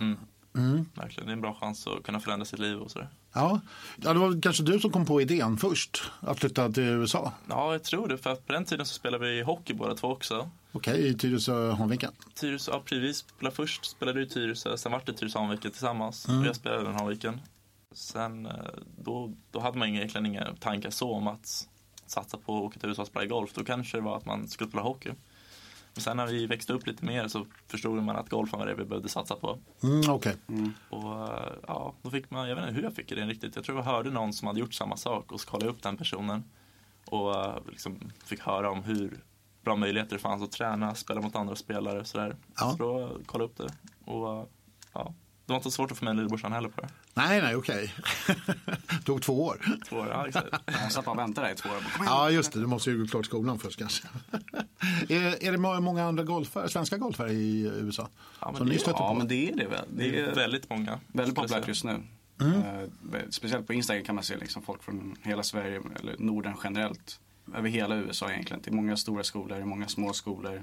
[0.95, 1.27] Verkligen.
[1.27, 3.09] Det är en bra chans att kunna förändra sitt liv och sådär.
[3.33, 3.61] Ja.
[3.97, 7.33] ja, det var kanske du som kom på idén först att flytta till USA.
[7.49, 8.19] Ja, jag tror det.
[8.19, 10.51] För att på den tiden så spelade vi hockey båda två också.
[10.73, 12.13] Okej, i Tyresö-Hanviken.
[12.35, 13.17] Tyresö, ja, precis.
[13.17, 16.29] Spelade först spelade i Tyresö, sen vart det Tyresö Hanviken tillsammans.
[16.29, 17.41] Och jag spelade även Hanviken.
[17.95, 18.53] Sen eh,
[18.99, 21.69] då, då hade man egentligen inga tankar så om att
[22.07, 23.51] satsa på att åka till USA och spela golf.
[23.55, 25.11] Då kanske det var att man skulle spela hockey.
[26.01, 28.85] Sen när vi växte upp lite mer så förstod man att golfen var det vi
[28.85, 29.59] behövde satsa på.
[29.83, 30.37] Mm, Okej.
[30.91, 33.57] Och eh, ja, då fick man, jag vet inte hur jag fick det riktigt.
[33.57, 35.97] Jag tror jag hörde någon som hade gjort samma sak och så kollade upp den
[35.97, 36.45] personen.
[37.07, 39.21] Och eh, liksom fick höra om hur
[39.63, 42.37] bra möjligheter det fanns att träna, spela mot andra spelare och sådär.
[42.57, 42.71] Ja.
[42.71, 43.75] Så då kollade jag upp det.
[44.11, 44.45] Och eh,
[44.93, 45.15] ja,
[45.47, 46.89] Det var inte så svårt att få med lillebrorsan heller på det.
[47.15, 47.95] Nej, nej, okej.
[49.05, 49.79] Tog två år.
[49.89, 50.49] Två år, ja exakt.
[50.67, 51.77] Jag satt bara och väntade i två år.
[52.07, 52.61] Ja, just det.
[52.61, 54.09] Du måste ju gå klart skolan först kanske.
[55.09, 58.09] är, är det må- många andra golfare, svenska golfare i USA?
[58.41, 59.15] Ja, men som det ni Ja, på?
[59.15, 59.85] men det är det väl.
[59.91, 61.01] Det Det är väldigt många.
[61.07, 62.03] väldigt populärt just nu.
[62.41, 67.21] Eh, speciellt på Instagram kan man se liksom folk från hela Sverige, eller Norden generellt.
[67.55, 68.63] Över hela USA egentligen.
[68.65, 70.63] Det är många stora skolor, många små skolor.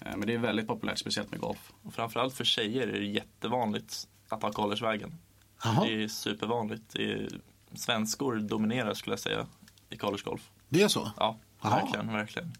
[0.00, 1.72] Eh, men det är väldigt populärt, speciellt med golf.
[1.82, 5.14] Och framförallt för tjejer är det jättevanligt att ta collegevägen.
[5.82, 6.82] Det är supervanligt.
[6.92, 7.28] Det är,
[7.74, 9.46] svenskor dominerar skulle jag säga
[9.90, 10.50] i collegegolf.
[10.68, 11.10] det är så?
[11.16, 12.52] Ja, verkligen, verkligen.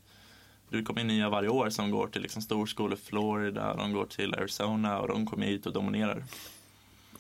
[0.69, 4.35] Det kommer in nya varje år som går till liksom storskolor, Florida, de går till
[4.35, 6.25] Arizona och de kommer hit och dominerar.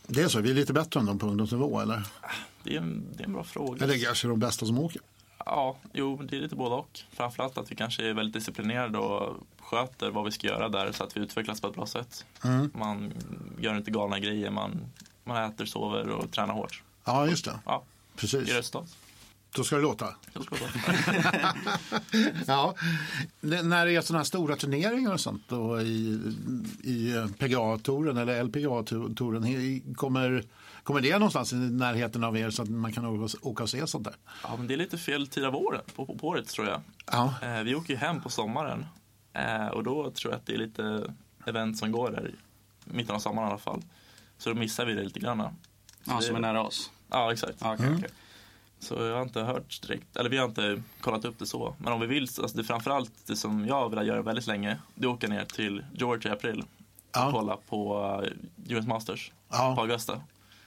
[0.06, 0.40] Det är så?
[0.40, 2.02] Vi är lite bättre än dem på ungdomsnivå, eller?
[2.62, 3.85] Det är en, det är en bra fråga.
[3.85, 5.02] Eller kanske de bästa som åker?
[5.38, 7.00] Ja, jo, det är lite både och.
[7.11, 11.05] Framförallt att vi kanske är väldigt disciplinerade och sköter vad vi ska göra där så
[11.05, 12.24] att vi utvecklas på ett bra sätt.
[12.44, 12.70] Mm.
[12.74, 13.12] Man
[13.59, 14.81] gör inte galna grejer, man,
[15.24, 16.83] man äter, sover och tränar hårt.
[17.05, 17.59] Ja, just det.
[17.64, 17.83] Ja,
[18.16, 18.46] Precis.
[18.46, 18.96] det är resultat.
[19.57, 20.07] Så ska det låta.
[20.33, 20.64] Ska ta.
[22.46, 22.74] Ja.
[23.42, 26.20] N- när det är sådana här stora turneringar och sånt då i,
[26.83, 30.44] i PGA-touren eller LPGA-touren, kommer,
[30.83, 33.87] kommer det någonstans i närheten av er så att man kan åka, åka och se
[33.87, 34.14] sånt där?
[34.42, 36.81] Ja, men det är lite fel tid av året, på, på, på året tror jag.
[37.12, 38.87] Ja, Eh, vi åker ju hem på sommaren
[39.37, 41.14] eh, och då tror jag att det är lite
[41.46, 42.35] event som går där i
[42.96, 43.83] mitten av sommaren i alla fall.
[44.38, 45.38] Så då missar vi det lite grann.
[45.38, 45.51] Så
[46.05, 46.90] Ja, det- som är nära oss.
[47.11, 47.57] Ja, exakt.
[47.61, 48.11] Ja, okej, okej.
[48.79, 51.75] Så jag har inte hört direkt, eller vi har inte kollat upp det så.
[51.79, 54.46] Men om vi vill, så- alltså det är framförallt det som jag velat göra väldigt
[54.46, 56.66] länge, det är att åka ner till Georgia i april och
[57.12, 57.29] Ja.
[57.33, 57.99] kolla på
[58.68, 59.81] uh, US Masters på ja.
[59.81, 60.20] Augusta.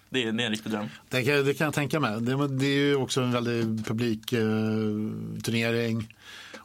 [0.09, 0.87] Det är, det är en riktig dröm.
[1.09, 2.21] Det, kan, det kan jag tänka mig.
[2.21, 4.39] Det, det är ju också en väldigt publik eh,
[5.43, 6.15] turnering.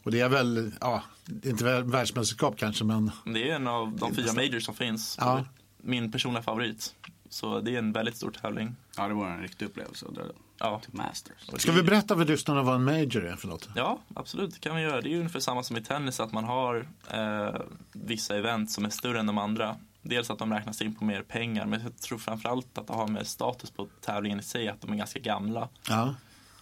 [0.05, 1.03] Och det är väl, ja,
[1.43, 5.17] inte vär- världsmästerskap kanske men det är en av de fyra majors som finns.
[5.21, 5.45] Ja.
[5.77, 6.95] Min personliga favorit.
[7.29, 8.77] Så det är en väldigt stor tävling.
[8.97, 10.23] Ja, det vore en riktig upplevelse att dra
[10.59, 11.61] Ja, till Masters.
[11.63, 13.69] Ska vi berätta för lyssnarna vad en major är för något?
[13.77, 14.55] Ja, absolut.
[14.55, 15.01] Det kan vi göra.
[15.01, 17.61] Det är ungefär samma som i tennis, att man har eh,
[17.93, 19.77] vissa event som är större än de andra.
[20.03, 23.07] Dels att de räknas in på mer pengar, men jag tror framförallt att det har
[23.07, 25.69] med status på tävlingen i sig, att de är ganska gamla.
[25.89, 26.15] Ja,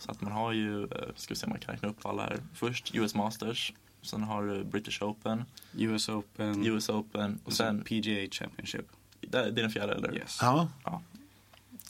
[0.02, 2.22] Så att man har ju, eh, ska vi se om man kan räkna upp alla
[2.22, 2.38] här.
[2.54, 5.44] Först US Masters, sen har du British Open,
[5.78, 8.86] US Open US Open och och sen PGA Championship.
[9.20, 10.14] det är är den fjärde eller?
[10.14, 10.38] Yes.
[10.42, 10.68] ja.
[10.84, 11.02] Ja.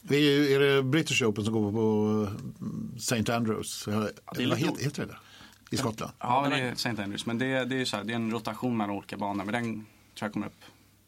[0.02, 2.28] Det är, är det British Open som går på
[2.96, 3.32] St.
[3.32, 3.88] Andrews?
[3.88, 5.16] Eller, det är vad heter, det?
[5.70, 6.12] I Skottland?
[6.18, 6.88] Ja, det är- är St.
[6.88, 7.26] Andrews.
[7.26, 9.44] Men det, det är ju så här, det är en rotation mellan olika banor.
[9.44, 10.60] Men den tror jag kommer upp.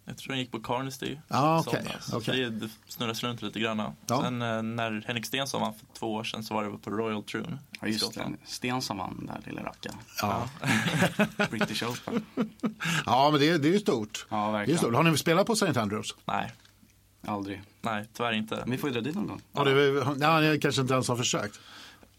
[0.05, 1.17] Jag tror den gick på Carnesty.
[1.29, 1.67] Somras.
[1.67, 1.85] okej.
[2.25, 3.79] Så det, det snurras runt lite grann.
[4.07, 4.23] Ja.
[4.23, 7.23] Sen eh, när Henrik Stenson vann för två år sedan så var det på Royal
[7.23, 8.37] Troon Ja, just Skottland.
[8.45, 8.51] det.
[8.51, 9.97] Stensson vann där, lilla rackaren.
[10.23, 10.49] Ja.
[11.51, 12.25] British Open.
[13.07, 14.27] ja, men det, det är ju stort.
[14.31, 14.79] Ja, Det är verkligen.
[14.79, 14.95] stort.
[14.95, 15.81] Har ni spelat på St.
[15.81, 16.15] Andrews?
[16.25, 16.53] Nej,
[17.27, 17.63] Aldrig.
[17.81, 18.57] nej, tyvärr inte.
[18.57, 19.41] Men vi får ju dra dit någon gång.
[19.53, 19.65] Ja.
[19.65, 21.61] det, ni kanske inte ens har försökt.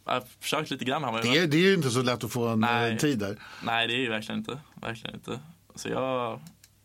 [0.05, 1.01] Jag har försökt lite grann.
[1.01, 2.91] Det är, det är ju inte så lätt att få en Nej.
[2.91, 3.37] eh, tid där.
[3.63, 4.59] Nej, det är ju verkligen inte.
[4.75, 5.39] Verkligen inte.
[5.75, 6.39] Så jag,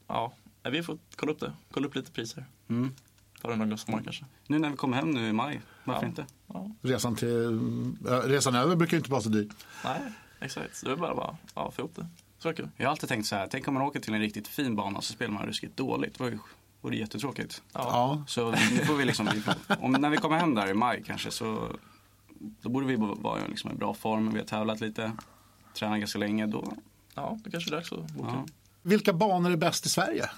[0.08, 0.32] ja,
[0.70, 1.52] vi får kolla upp det.
[1.70, 2.44] Kolla upp lite priser.
[2.68, 2.94] Mm.
[3.42, 4.24] Ta gång sommar kanske.
[4.46, 6.08] Nu när vi kommer hem nu i maj, varför Ja.
[6.08, 6.26] inte?
[6.46, 7.60] Ja, Resan, till,
[8.08, 9.48] äh, resan över brukar ju inte vara så dyr.
[9.84, 10.00] nej,
[10.40, 10.84] exakt.
[10.84, 12.06] Det är bara, bara ja, få ihop det.
[12.38, 12.68] Så det kul.
[12.76, 14.98] Jag har alltid tänkt så här, tänk om man åker till en riktigt fin bana
[14.98, 16.18] och så spelar man ruskigt dåligt.
[16.18, 16.38] Det
[16.80, 17.62] vore jättetråkigt.
[17.72, 17.80] Ja.
[17.84, 19.28] Ja, Så nu får vi liksom,
[19.80, 21.76] om, när vi kommer hem där i maj kanske så
[22.38, 24.30] då borde vi vara i liksom en bra form.
[24.32, 25.12] Vi har tävlat lite,
[25.74, 26.46] tränat ganska länge.
[26.46, 26.76] Då,
[27.14, 28.28] ja, det kanske är dags att boka.
[28.28, 28.46] ja.
[28.82, 30.30] Vilka banor är bäst i Sverige?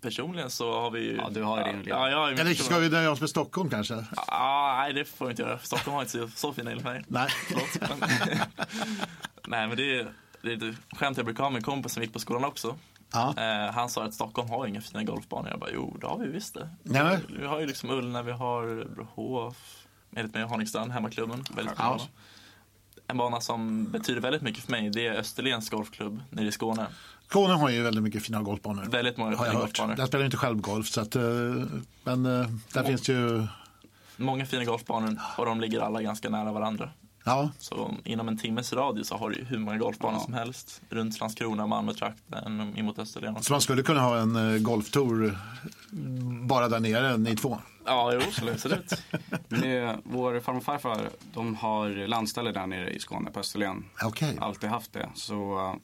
[0.00, 1.16] Personligen så har vi ju...
[1.16, 1.82] Ja, du har ju din.
[1.86, 4.04] Ja, ju Eller ska vi nöja oss med Stockholm kanske?
[4.26, 5.58] Ja, nej, det får vi inte göra.
[5.58, 7.04] Stockholm har inte så, så fina mig.
[7.08, 7.28] Nej.
[7.48, 7.90] Förlåt.
[8.00, 8.08] Men...
[9.46, 11.16] nej, men det är, det är lite skämt.
[11.16, 12.76] Jag brukar ha med en kompis som gick på skolan också.
[13.12, 13.34] Ja.
[13.36, 15.50] Eh, han sa att Stockholm har inga fina golfbanor.
[15.50, 16.68] Jag bara, jo, det har vi visst det.
[16.82, 17.18] Nej.
[17.40, 21.44] Vi har ju liksom Ullna, vi har Brohof, enligt mig Haningstrand, hemmaklubben.
[21.56, 21.94] Väldigt Ja.
[21.96, 22.00] bra.
[23.06, 26.86] En bana som betyder väldigt mycket för mig, det är Österlens golfklubb nere i Skåne.
[27.28, 28.84] Skåne har ju väldigt mycket fina golfbanor.
[28.84, 29.68] Väldigt många har jag fina hört.
[29.78, 29.96] golfbanor.
[29.96, 31.22] Där spelar jag inte själv golf, så att, eh,
[32.04, 33.46] men eh, där finns det ju...
[34.16, 36.90] Många fina golfbanor och de ligger alla ganska nära varandra.
[37.24, 40.24] Ja, Så inom en timmes radie så har du hur många golfbanor Ja.
[40.24, 40.80] som helst.
[40.90, 43.42] Runt Landskrona, Malmö-trakten, in mot Österlen.
[43.42, 45.38] så man skulle kunna ha en eh, golftour
[46.46, 47.58] bara där nere, ni två.
[47.86, 49.02] Ja, jo, absolut.
[49.48, 53.84] Det vår farmor och farfar de har landställe där nere i Skåne på Österlen.
[54.04, 54.36] Okej.
[54.40, 55.08] Alltid haft det.
[55.14, 55.74] Så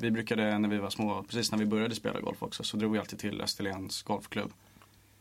[0.00, 2.92] vi brukade när vi var små, precis när vi började spela golf också, så drog
[2.92, 4.52] vi alltid till Österlens golfklubb.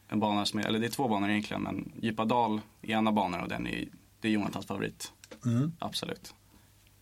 [0.08, 3.42] En bana som är, eller det är två banor egentligen, men Djupadal är ena banan
[3.42, 3.88] och den är,
[4.20, 5.14] det är Jonathans favorit.
[5.46, 5.72] Mm.
[5.80, 6.34] Absolut.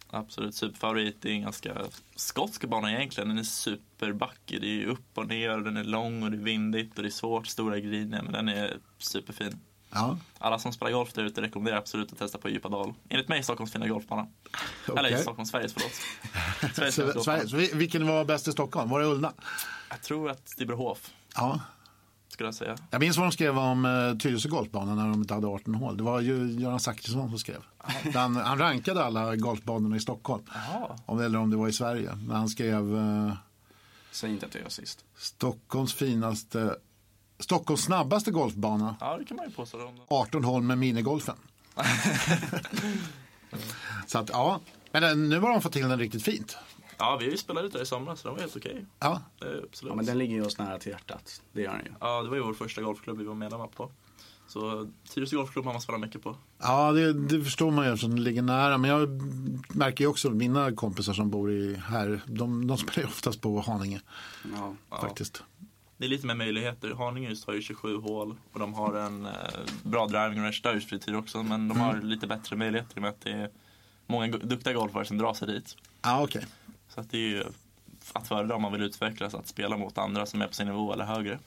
[0.09, 1.21] Absolut, superfavorit.
[1.21, 1.77] Det är en ganska
[2.15, 3.29] skotsk bana egentligen.
[3.29, 4.61] Den är superbackig.
[4.61, 7.09] Det är upp och ner och den är lång och det är vindigt och det
[7.09, 8.23] är svårt, stora griner.
[8.23, 9.59] Men den är superfin.
[9.91, 12.93] Ja, Alla som spelar golf där ute rekommenderar absolut att testa på Djupadal.
[13.09, 14.27] Enligt mig Stockholms fina golfbana.
[14.87, 15.21] Eller okej.
[15.21, 15.91] Stockholm, Sveriges förlåt.
[16.75, 17.23] Sveriges Så.
[17.23, 18.89] Sverige, vilken var bäst i Stockholm?
[18.89, 19.33] Var det Ullna?
[19.89, 21.59] Jag tror att det beror Hof, Ja.
[22.27, 22.75] skulle jag säga.
[22.91, 25.97] Jag minns vad de skrev om uh, Tyresö golfbana när de inte hade 18 hål.
[25.97, 27.63] Det var ju Göran Zachrisson som skrev.
[28.13, 30.43] Han, han rankade alla golfbanorna i Stockholm.
[31.05, 32.15] Om, eller om det var i Sverige.
[32.15, 33.33] Men han skrev eh,
[34.11, 35.05] Säg inte att jag gör sist.
[35.17, 36.75] Stockholms finaste,
[37.39, 38.95] Stockholms snabbaste golfbana.
[38.99, 39.85] Ja, det kan man ju påstå.
[39.85, 40.01] Om det.
[40.07, 41.35] 18 hål med minigolfen.
[44.07, 44.59] Så att ja,
[44.91, 46.57] men eh, nu har de fått till den riktigt fint.
[46.97, 48.85] Ja, vi spelade ute där i somras så den var helt okej.
[48.99, 49.91] Ja, Eh, Absolut.
[49.91, 51.41] Ja, men den ligger ju oss nära till hjärtat.
[51.53, 51.91] Det gör den ju.
[51.99, 53.91] Ja, det var ju vår första golfklubb vi var medlemmar på.
[54.47, 56.35] Så Tyresö golfklubb har man spelat mycket på.
[56.59, 58.77] ja det, det förstår man ju eftersom det ligger nära.
[58.77, 59.09] Men jag
[59.77, 62.21] märker ju också mina kompisar som bor i här.
[62.25, 64.01] De, de spelar ju oftast på Haninge
[64.57, 64.75] Ja.
[65.01, 65.43] faktiskt.
[65.97, 66.93] Det är lite mer möjligheter.
[66.93, 69.31] Haninge just har ju 27 hål och de har en eh,
[69.83, 71.43] bra driving range där just fritid också.
[71.43, 73.49] Men de har lite bättre möjligheter med att det är
[74.07, 75.77] många duktiga golfare som drar sig dit.
[76.01, 76.45] Ja, okej.
[76.89, 77.43] Så att det är ju
[78.13, 80.93] att föredra om man vill utvecklas att spela mot andra som är på sin nivå
[80.93, 81.39] eller högre.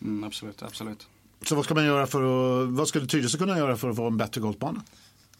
[0.00, 1.06] Mm, absolut, absolut.
[1.42, 2.22] Så vad ska man göra för
[2.62, 4.82] att, vad skulle Tyresö kunna göra för att få en bättre golfbana?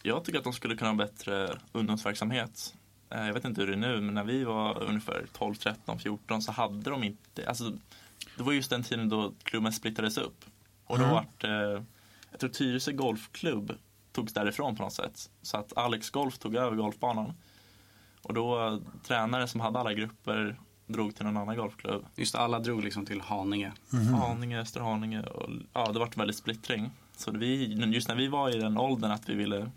[0.02, 2.74] Jag tycker att de skulle kunna ha bättre ungdomsverksamhet.
[3.10, 5.98] Eh, Jag vet inte hur det är nu, men när vi var ungefär 12, 13,
[5.98, 7.48] 14 så hade de inte...
[7.48, 7.72] Alltså,
[8.36, 10.44] det var just den tiden då klubben splittades upp.
[10.84, 11.14] Och då Mm.
[11.14, 11.82] vart eh,
[12.30, 13.72] Jag tror Tyresö Golfklubb
[14.12, 15.30] togs därifrån på något sätt.
[15.42, 17.32] Så att Alex Golf tog över golfbanan.
[18.22, 22.06] Och då eh, tränare som hade alla grupper drog till någon annan golfklubb.
[22.16, 23.72] Just alla drog liksom till Haninge.
[24.20, 26.90] Haninge, Österhaninge och ja, det vart en väldigt splittring.
[27.16, 29.70] Så vi, just när vi var i den åldern att vi ville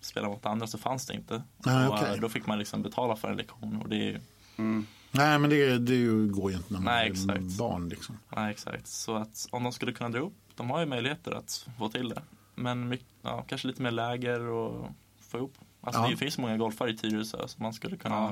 [0.00, 1.42] spela mot andra så fanns det inte.
[1.58, 2.14] Nej, och, okej.
[2.14, 4.20] eh, Då fick man liksom betala för en lektion och det är
[4.56, 4.86] Mm.
[5.14, 7.58] Nej, men det, det ju- går ju inte när man Nej, är exakt.
[7.58, 7.88] barn.
[7.88, 8.18] Liksom.
[8.36, 8.86] nej exakt.
[8.86, 12.08] Så att om de skulle kunna dra upp, de har ju möjligheter att få till
[12.08, 12.22] det.
[12.54, 14.86] Men mycket, ja, kanske lite mer läger och
[15.20, 15.54] få ihop.
[15.80, 16.08] Alltså Ja.
[16.08, 18.22] det finns många golfare i Tyresö så man skulle kunna Ja.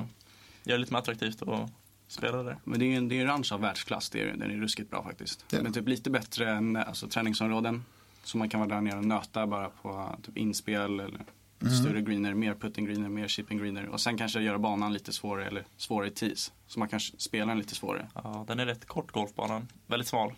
[0.63, 1.71] göra det lite mer attraktivt att
[2.07, 2.57] spela där.
[2.63, 4.09] Men det är ju en, det är en ranch av världsklass.
[4.09, 5.45] Det är, den är ruskigt bra faktiskt.
[5.49, 7.85] Det är Men typ lite bättre än alltså, träningsområden.
[8.23, 11.21] Så man kan vara där nere och nöta bara på typ inspel eller
[11.69, 13.87] större greener, mer putting greener, mer chipping greener.
[13.87, 16.51] Och sen kanske göra banan lite svårare eller svårare i tees.
[16.67, 18.07] Så man kanske spelar den lite svårare.
[18.13, 20.33] Ja, den är rätt kort golfbanan, väldigt smal.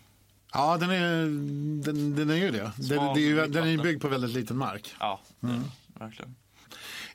[0.52, 1.22] Ja, den är,
[1.84, 2.72] den, den är ju det.
[2.76, 4.94] Den, Smal det är ju, den är byggd på väldigt liten mark.
[5.00, 5.60] Ja, det,
[5.98, 6.34] verkligen.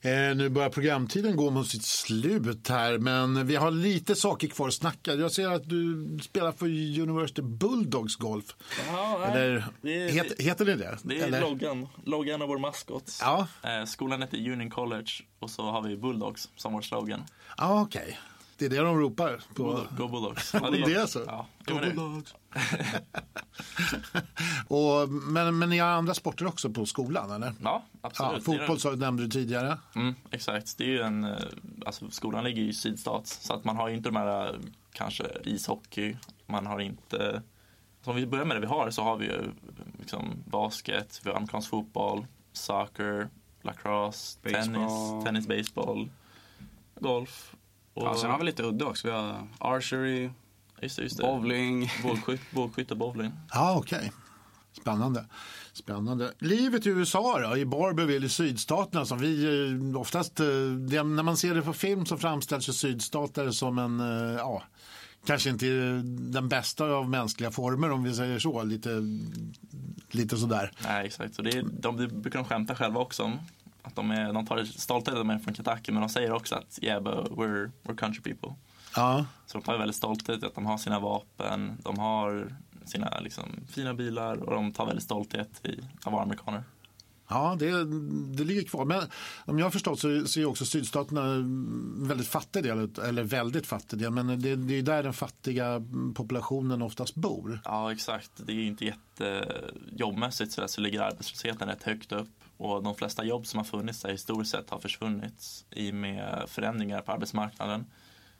[0.01, 4.67] Eh, nu börjar programtiden gå mot sitt slut här, men vi har lite saker kvar
[4.67, 5.13] att snacka.
[5.13, 6.65] Jag ser att du spelar för
[7.01, 8.45] University Bulldogs Golf.
[8.87, 10.97] Ja, Eller det är- heter, heter det det?
[11.03, 11.41] Det är Eller?
[11.41, 13.17] loggan, loggan av vår maskot.
[13.21, 17.23] Ja, Eh, skolan heter Union College och så har vi Bulldogs som vår slogan.
[17.57, 18.19] ja okej.
[18.59, 19.87] Det är det de ropar på.
[19.97, 20.51] Go Bulldogs.
[20.51, 21.19] Det är så?
[21.27, 22.23] Ja, jo, men det,
[24.75, 27.47] Och, men, men ni har andra sporter också på skolan, eller?
[27.47, 28.43] ja Ja, absolut.
[28.43, 29.77] fotboll så nämnde du tidigare.
[29.95, 30.77] Mm, exakt.
[30.77, 31.37] Det är ju en, eh,
[31.85, 34.59] alltså skolan ligger ju i sydstat så att man har ju inte de här eh,
[34.93, 37.41] kanske ishockey, man har inte
[38.01, 39.51] så om vi börjar med det vi har så har vi ju
[39.99, 43.29] liksom basket, vi har amerikansk fotboll, soccer,
[43.61, 44.63] lacrosse, Baseball.
[44.65, 46.09] tennis, tennis, baseball,
[46.99, 47.55] golf.
[47.99, 49.07] Och, Ja, sen har vi lite udda också.
[49.07, 50.29] Vi har archery,
[50.81, 51.23] just det, just det.
[51.23, 51.91] bowling.
[52.03, 53.31] Bågskytt, bågskytte, bowling.
[53.53, 54.11] Ja, okej.
[54.81, 55.25] Spännande.
[55.73, 56.33] Spännande.
[56.39, 59.45] Livet i USA då, i Barberville i sydstaterna som vi
[59.93, 60.45] eh, oftast, eh,
[60.89, 64.63] det, när man ser det på film så framställs ju sydstater som en, eh, ja,
[65.25, 65.65] kanske inte
[66.31, 68.89] den bästa av mänskliga former om vi säger så, lite,
[70.11, 70.71] lite sådär.
[70.83, 71.35] Nej, exakt.
[71.35, 73.39] Så det, är, de, det brukar de skämta själva också om.
[73.81, 76.55] Att de, är, de tar stolthet att de är från Kentucky, men de säger också
[76.55, 78.55] att yeah, but we're, we're country people.
[78.95, 83.45] Ja, Så de tar väldigt stolthet att de har sina vapen, de har sina liksom,
[83.69, 86.63] fina bilar och de tar väldigt stolthet i att vara amerikaner.
[87.29, 87.71] ja det,
[88.37, 88.85] det ligger kvar.
[88.85, 89.03] Men
[89.45, 91.23] om jag har förstått så, så är också sydstaterna
[92.07, 95.81] väldigt fattig del, eller väldigt fattig del, men det, det är där den fattiga
[96.15, 97.61] populationen oftast bor.
[97.65, 98.31] Ja, exakt.
[98.35, 102.38] Det är inte jättejobbmässigt så, där, så ligger arbetslösheten rätt högt upp.
[102.59, 106.43] Och de flesta jobb som har funnits där historiskt sett har försvunnit i och med
[106.47, 107.85] förändringar på arbetsmarknaden.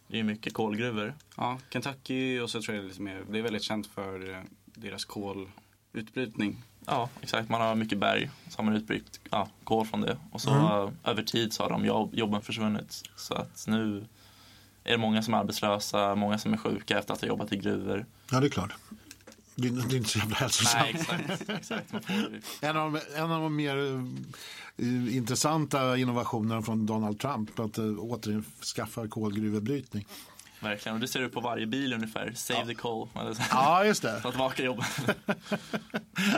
[0.08, 1.16] Det är ju mycket kolgruvor.
[1.38, 5.06] Ja, Kentucky och så tror jag lite mer, det är väldigt känt för eh, deras
[5.06, 6.64] kolutbrytning.
[6.86, 7.50] Ja, exakt.
[7.50, 10.18] Man har mycket berg, så har man utbrytt ja, kol från det.
[10.32, 13.04] Och så eh, över tid så har de jobb, jobben försvunnit.
[13.16, 14.06] Så att nu
[14.84, 17.58] är det många som är arbetslösa, många som är sjuka efter att ha jobbat i
[17.58, 18.06] gruvor.
[18.32, 18.76] Ja, det är klart.
[19.62, 20.84] Det är, inte så jävla hälsosamt.
[20.84, 20.96] Nej,
[21.30, 21.50] exakt.
[21.50, 21.94] exakt.
[21.94, 23.78] Man får, En av, de- en av de mer
[24.78, 30.06] eh, intressanta innovationerna från Donald Trump att uh, återskaffa kolgruvebrytning.
[30.60, 30.94] verkligen.
[30.96, 32.34] Och det ser du på varje bil ungefär.
[32.36, 33.08] Save the coal.
[33.52, 34.20] Ja, just det.
[34.22, 34.84] För att vaka jobb.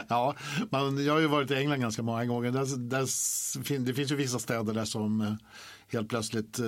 [0.08, 0.36] Ja,
[0.70, 2.52] man, jag har ju varit i England ganska många gånger.
[2.52, 5.34] Där, där, det finns ju vissa städer där som eh,
[5.88, 6.66] helt plötsligt eh,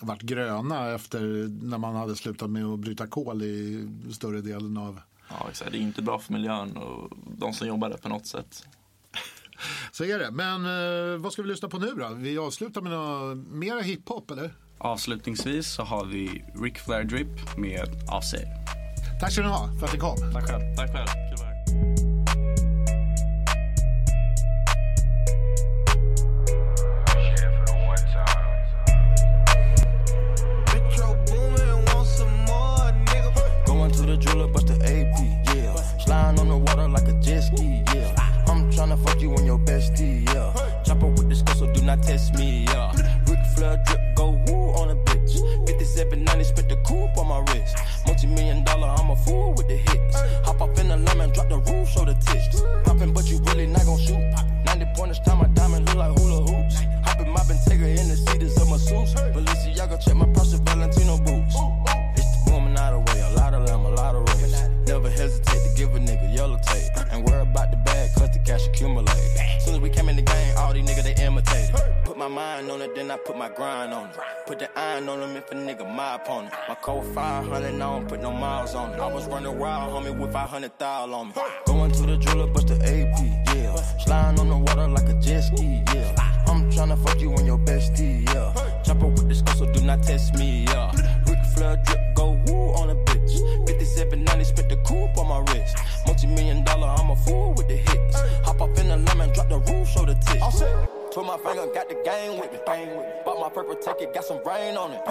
[0.00, 1.20] varit gröna efter
[1.64, 5.00] när man hade slutat med att bryta kol i större delen av...
[5.28, 5.72] Ja, exakt.
[5.72, 8.66] Det är inte bra för miljön och de som jobbar där på något sätt.
[9.92, 10.30] Så är det.
[10.30, 12.08] Men eh, vad ska vi lyssna på nu då?
[12.14, 14.50] Vi avslutar med några mera hiphop eller?
[14.78, 18.34] Avslutningsvis så har vi Rick Flair Drip med AC.
[19.20, 20.16] Tack ska ni ha för att ni kom.
[20.32, 20.76] Tack själv.
[20.76, 21.47] Tack själv.
[48.38, 50.16] Million dollar, I'm a fool with the hits.
[50.46, 52.62] Hop off in the lemon, drop the roof, show the tits.
[52.84, 54.22] Poppin', but you really not gon' shoot.
[54.64, 56.76] 90 pointers, time my diamond look like hula hoops.
[57.06, 59.14] Hoppin' moppin', take her in the seats of my suits.
[59.34, 61.54] Balenciaga, check my purse, and Valentino boots.
[62.16, 64.54] It's the woman out of way, a lot of them, a lot of race.
[64.86, 66.90] Never hesitate to give a nigga yellow tape.
[67.12, 69.08] Ain't worry about the bag, cause the cash accumulate.
[69.60, 71.74] Soon as we came in the game, all these niggas they imitated.
[72.04, 74.37] Put my mind on it, then I put my grind on it.
[74.48, 76.54] Put the iron on them if a nigga my opponent.
[76.66, 78.98] My code 500, I don't put no miles on it.
[78.98, 81.34] I was running wild, homie, with 500 thou on me.
[81.66, 83.76] Going to the jeweler, bust the AP, yeah.
[83.98, 86.14] Sliding on the water like a jet ski, yeah.
[86.46, 88.54] I'm tryna fuck you on your bestie, yeah.
[88.84, 90.92] Chopper with the skull, so do not test me, yeah.
[91.26, 93.36] Ric Flair drip, go woo on a bitch.
[93.68, 95.76] 5790, spent the coupe on my wrist.
[96.06, 98.16] Multi million dollar, I'm a fool with the hits.
[98.46, 100.97] Hop off in the lemon, drop the roof, show the tits.
[101.12, 102.58] Put my finger, got the game with me.
[102.66, 103.12] Bang with me.
[103.24, 105.04] Bought my purple ticket, got some rain on it.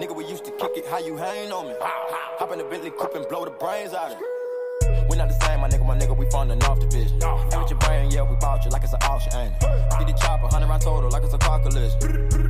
[0.00, 1.74] Nigga, we used to kick it, how you hang on me?
[1.80, 5.08] Hop in the Bentley coupe and blow the brains out of it.
[5.10, 7.22] We not the same, my nigga, my nigga, we funding off the division.
[7.22, 9.60] And with your brain, yeah, we bought you like it's an auction, ain't it?
[9.98, 11.98] Get the chopper, 100 round total, like it's a car collision.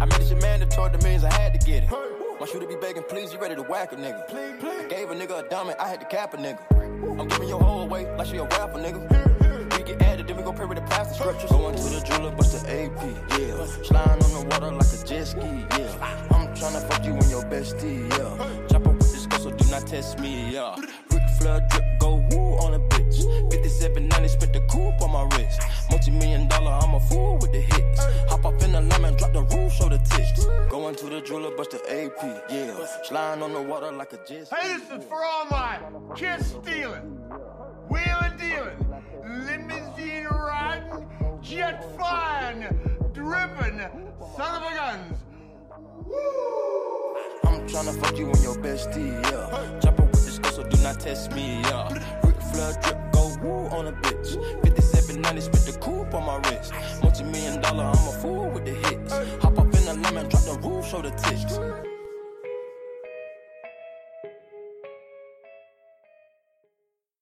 [0.01, 1.91] I made this shit mandatory, that means I had to get it.
[1.91, 4.23] Want you to be begging, please, you ready to whack a nigga.
[4.33, 6.61] I gave a nigga a diamond, I had to cap a nigga.
[7.19, 9.42] I'm giving your whole away like she a rapper, nigga.
[9.83, 11.51] We get added, then we go pray with the pastor scriptures.
[11.51, 13.03] Going to the jeweler, bust the AP,
[13.41, 13.67] yeah.
[13.83, 16.29] Sliding on the water like a jet ski, yeah.
[16.31, 18.69] I'm tryna fuck you and your bestie, yeah.
[18.69, 20.77] Chopper with the skull, so do not test me, yeah.
[21.11, 23.27] Ric Flair drip, go woo on a bitch.
[23.51, 25.61] 5790, spent the coupe on my wrist.
[25.91, 28.05] Multi million dollar, I'm a fool with the hits.
[28.31, 30.47] Hop off in the lemon, drop the roof, show the tits.
[30.71, 32.87] Going to the jeweler, bust the AP, yeah.
[33.03, 34.57] Sliding on the water like a jet ski.
[34.61, 35.81] Hey, this is for all my
[36.15, 37.19] kiss stealing,
[37.91, 38.79] wheeling dealing,
[39.25, 41.09] limousine riding,
[41.41, 42.67] jet flying,
[43.13, 43.81] dripping,
[44.37, 45.19] son of a guns.
[47.45, 49.81] I'm tryna fuck you and your bestie, yeah.
[49.81, 51.93] Chopper with the skull, so do not test me, yeah.
[52.25, 54.35] Ric Flair drip, go woo on a bitch.
[54.65, 56.73] 5790, spent the coupe on my wrist.
[57.03, 59.13] Multi million dollar, I'm a fool with the hits.
[59.43, 61.92] Hop up in the lemon, drop the roof, show the tits.